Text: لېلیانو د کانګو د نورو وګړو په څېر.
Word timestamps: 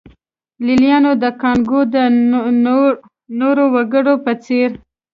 لېلیانو 0.65 1.11
د 1.23 1.25
کانګو 1.41 1.81
د 1.93 1.95
نورو 3.39 3.63
وګړو 3.75 4.15
په 4.25 4.33
څېر. 4.43 4.69